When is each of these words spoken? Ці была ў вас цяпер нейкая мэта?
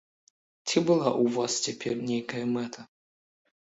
Ці 0.67 0.77
была 0.87 1.05
ў 1.11 1.25
вас 1.37 1.53
цяпер 1.69 1.93
нейкая 2.11 2.45
мэта? 2.59 2.79